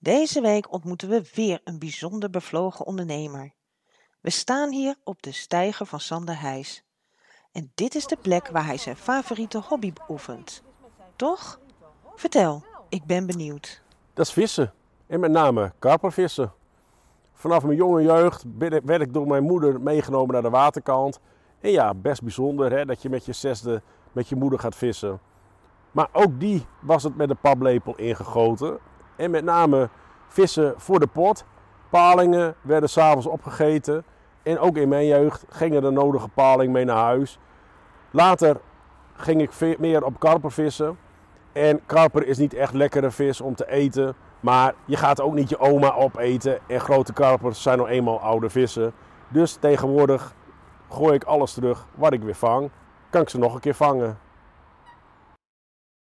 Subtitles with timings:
[0.00, 3.52] Deze week ontmoeten we weer een bijzonder bevlogen ondernemer.
[4.20, 6.84] We staan hier op de steiger van Sander Heijs.
[7.52, 10.62] En dit is de plek waar hij zijn favoriete hobby beoefent.
[11.16, 11.60] Toch?
[12.14, 13.82] Vertel, ik ben benieuwd.
[14.14, 14.72] Dat is vissen.
[15.06, 16.52] En met name karpervissen.
[17.32, 21.20] Vanaf mijn jonge jeugd werd ik door mijn moeder meegenomen naar de waterkant.
[21.60, 25.20] En ja, best bijzonder hè, dat je met je zesde met je moeder gaat vissen.
[25.90, 28.78] Maar ook die was het met de paplepel ingegoten.
[29.18, 29.88] En met name
[30.28, 31.44] vissen voor de pot.
[31.88, 34.04] Palingen werden s'avonds opgegeten.
[34.42, 37.38] En ook in mijn jeugd gingen de nodige paling mee naar huis.
[38.10, 38.56] Later
[39.16, 40.98] ging ik meer op karper vissen.
[41.52, 44.14] En karper is niet echt lekkere vis om te eten.
[44.40, 46.58] Maar je gaat ook niet je oma opeten.
[46.66, 48.92] En grote karpers zijn nou eenmaal oude vissen.
[49.28, 50.34] Dus tegenwoordig
[50.88, 52.70] gooi ik alles terug wat ik weer vang.
[53.10, 54.18] Kan ik ze nog een keer vangen.